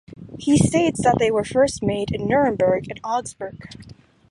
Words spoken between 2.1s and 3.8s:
in Nuremberg and Augsburg.